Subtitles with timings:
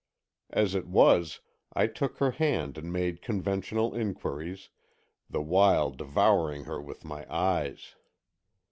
[0.49, 1.41] As it was,
[1.73, 4.69] I took her hand and made conventional inquiries,
[5.29, 7.93] the while devouring her with my eyes.